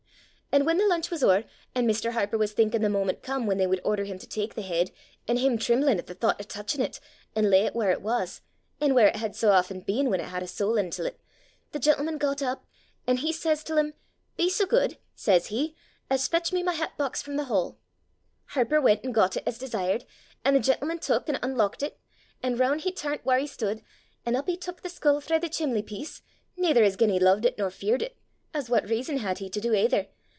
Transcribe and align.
"An' 0.53 0.65
whan 0.65 0.77
the 0.77 0.85
lunch 0.85 1.09
was 1.09 1.23
ower, 1.23 1.45
an' 1.73 1.87
Mr. 1.87 2.11
Harper 2.11 2.37
was 2.37 2.51
thinkin' 2.51 2.81
the 2.81 2.89
moment 2.89 3.23
come 3.23 3.47
whan 3.47 3.57
they 3.57 3.65
would 3.67 3.79
order 3.85 4.03
him 4.03 4.19
to 4.19 4.27
tak 4.27 4.53
the 4.53 4.61
heid, 4.63 4.91
an' 5.25 5.37
him 5.37 5.57
trimlin' 5.57 5.97
at 5.97 6.07
the 6.07 6.13
thoucht 6.13 6.41
o' 6.41 6.43
touchin' 6.43 6.81
't, 6.83 6.99
an' 7.37 7.49
lay 7.49 7.69
't 7.69 7.73
whaur 7.73 7.89
it 7.89 8.01
was 8.01 8.41
an' 8.81 8.93
whaur 8.93 9.07
it 9.07 9.15
had 9.15 9.33
sae 9.33 9.47
aften 9.47 9.79
been 9.79 10.09
whan 10.09 10.19
it 10.19 10.27
had 10.27 10.43
a 10.43 10.47
sowl 10.47 10.73
intil 10.77 11.05
't, 11.09 11.15
the 11.71 11.79
gentleman 11.79 12.17
got 12.17 12.41
up, 12.41 12.65
an' 13.07 13.17
says 13.17 13.61
he 13.61 13.63
til 13.65 13.77
him, 13.77 13.93
'Be 14.35 14.49
so 14.49 14.65
good,' 14.65 14.97
says 15.15 15.45
he, 15.47 15.73
'as 16.09 16.27
fetch 16.27 16.51
me 16.51 16.61
my 16.63 16.73
hat 16.73 16.97
box 16.97 17.21
from 17.21 17.37
the 17.37 17.45
hall.' 17.45 17.79
Harper 18.47 18.81
went 18.81 19.05
an' 19.05 19.13
got 19.13 19.37
it 19.37 19.43
as 19.45 19.57
desired, 19.57 20.03
an' 20.43 20.53
the 20.53 20.59
gentleman 20.59 20.99
took 20.99 21.29
an' 21.29 21.39
unlockit 21.41 21.81
it, 21.81 21.99
an' 22.43 22.57
roon' 22.57 22.79
he 22.79 22.91
turnt 22.91 23.25
whaur 23.25 23.37
he 23.39 23.47
stood, 23.47 23.83
an' 24.25 24.35
up 24.35 24.47
he 24.49 24.57
tuik 24.57 24.81
the 24.81 24.89
skull 24.89 25.21
frae 25.21 25.39
the 25.39 25.47
chimley 25.47 25.81
piece, 25.81 26.21
neither 26.57 26.83
as 26.83 26.97
gien 26.97 27.09
he 27.09 27.19
lo'ed 27.19 27.45
it 27.45 27.57
nor 27.57 27.71
feared 27.71 28.01
it 28.01 28.17
as 28.53 28.69
what 28.69 28.89
reason 28.89 29.19
had 29.19 29.37
he 29.37 29.49
to 29.49 29.61
do 29.61 29.73
either? 29.73 30.07